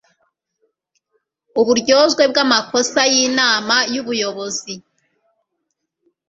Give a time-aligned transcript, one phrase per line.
[1.59, 4.73] uburyozwe bw'amakosa y'inama y'ubuyobozi